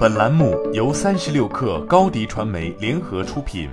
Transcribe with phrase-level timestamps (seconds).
[0.00, 3.68] 本栏目由三十六氪高低传媒联合出品。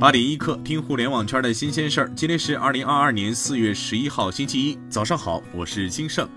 [0.00, 2.12] 八点一刻，听互联网圈的新鲜事儿。
[2.16, 6.28] 今天是二零二二年四月十一号，星期一，早上好，我是金盛。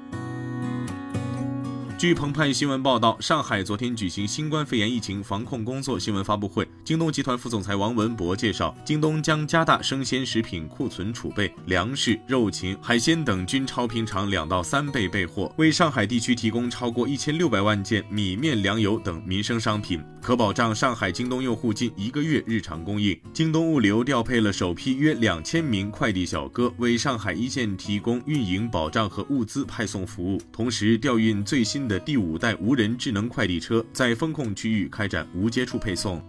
[1.98, 6.68] 据澎湃新闻报道，上海昨天举行新冠肺炎疫情防控工作新闻发布会。
[6.90, 23.16] 京东集团副总裁王文博介绍，京东将加大生鲜食品库存储备，粮食、肉禽、海鲜等均超平常两到三倍备货，为上海地区提供超过一千六百万件米面粮油等民生商品，可保障上海京东用户近一个月日常供应。
[23.32, 31.88] 京东物流调配了首批约两千名快递小哥，为上海一线提供运营保障和物资派送服务，同时调运最新。
[31.88, 36.20] 的第五代无人智能快递车在风控区域开展无接触配送。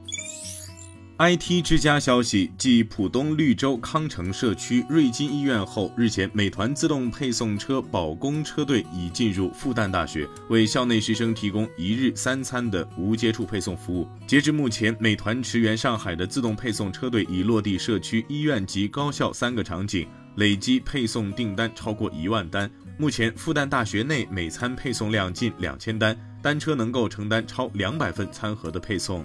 [1.22, 14.08] IT 之家消息，继浦东绿洲康城社区瑞金医院后，日前美团自动配送车保工车队已进入复旦大学，为校内师生提供一日三餐的无接触配送服务。
[14.26, 22.70] 截至目前，美团驰援上海的自动配送车队已落地社区、医院及高校三个场景，累计配送订单超过一万单。
[22.96, 29.24] 目前，复旦大学内每餐配送量近两千单，单车能够承担超两百份餐盒的配送。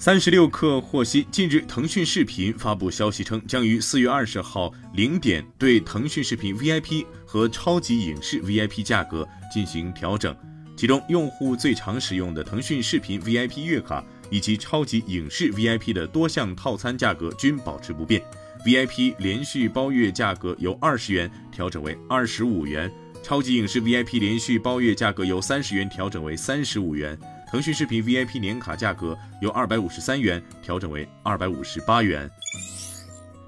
[0.00, 10.34] 三十六氪获悉，近日腾讯视频发布消息称，将于四月二十号零点对腾讯视频 VIP 和超级影视 VIP 价格进行调整，
[10.74, 18.22] 其中用户最常使用的腾讯视频 VIP 月卡以及超级影视 VIP 的多项套餐价格均保持不变。
[18.64, 22.90] VIP 连续包月价格由二十元调整为二十五元，
[23.22, 27.18] 超级影视 VIP 连续包月价格由三十元调整为三十五元，
[27.50, 32.30] 腾讯视频 VIP 年卡价格由二百五十三元调整为二百五十八元。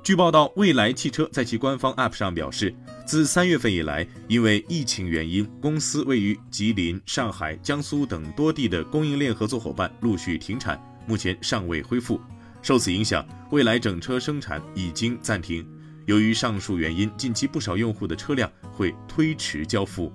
[0.03, 2.75] 据报道，蔚来汽车在其官方 App 上表示，
[3.07, 12.21] 自三月份以来，因为疫情原因，公司位于吉林、上海、江苏等多地的供应链合作伙伴陆续停产，目前尚未恢复。
[12.61, 15.65] 受此影响，未来整车生产已经暂停。
[16.07, 20.13] 由于上述原因，近期不少用户的车辆会推迟交付。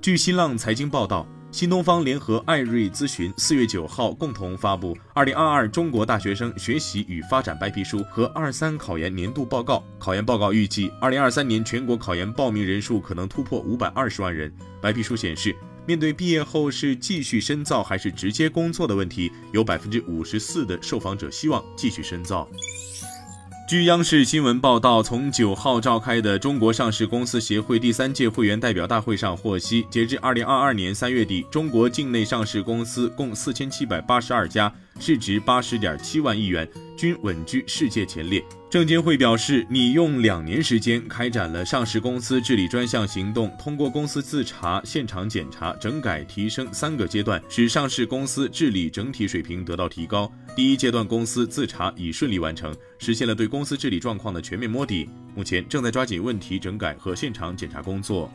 [0.00, 1.26] 据新浪财经报道，
[1.56, 9.82] 新东方联合艾瑞咨询四月九号共同发布《二零二二中国大学生学习与发展白皮书》和二三考研年度报告。
[9.98, 14.52] 考研报告预计，二零二三年全国考研报名人数可能突破五百二十万人。
[14.82, 15.56] 白皮书显示。
[15.86, 22.46] 面对毕业后是继续深造还是直接工作的问题，有百分之五十四的受访者希望继续深造。
[23.66, 34.72] 据央视新闻报道，从九号召开的中国上市公司协会第三届会员代表大会上获悉，截至二零二二年三月底，中国境内上市公司共四千七百八十二家。
[34.98, 38.44] 市值八十点七万亿元，均稳居世界前列。
[38.68, 50.30] 证监会表示，拟用两年时间开展了上市公司治理专项行动，通过公司自查、现场检查、整改、提升三个阶段，使上市公司治理整体水平得到提高。
[50.54, 55.08] 第一阶段公司自查已顺利完成，实现了对公司治理状况的全面摸底。
[55.34, 58.30] 目前正在抓紧问题整改和现场检查工作。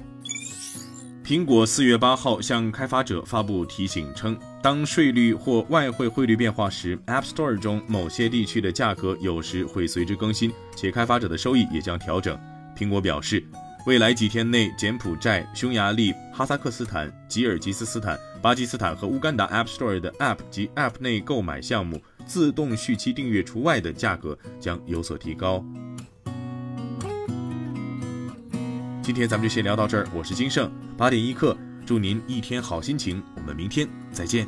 [1.23, 12.37] 苹果四月八号向开发者发布提醒称，当税率或外汇汇率变化时，App Store 中某些地区的价格有时会随之更新，且开发者的收益也将调整。
[12.75, 13.41] 苹果表示，
[13.85, 25.63] 未来几天内，柬埔寨、匈牙利、哈萨克斯坦、吉尔吉斯斯坦、巴基斯坦和乌干达 App Store 的 App 及 App 内购买项目自动续期订阅除外的价格将有所提高。
[29.11, 34.47] 今天咱们就先聊到这儿，我是金盛八点一刻，祝您一天好心情，我们明天再见。